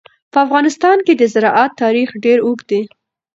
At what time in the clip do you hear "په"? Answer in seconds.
0.31-0.37